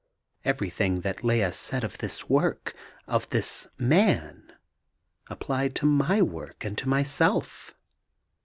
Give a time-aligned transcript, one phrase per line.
[0.43, 2.73] Everything that Lea said of this work,
[3.05, 4.51] of this man,
[5.27, 7.75] applied to my work; and to myself.